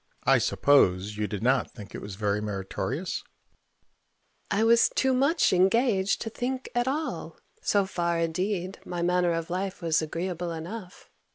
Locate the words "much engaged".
5.13-6.21